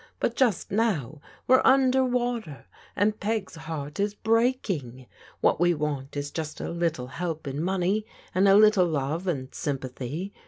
[0.19, 2.65] But just no9f we're under water,
[2.95, 5.05] and Peg's heart is breaking.
[5.41, 9.53] What we want is just a little help in money and a little love and
[9.53, 10.33] sympathy.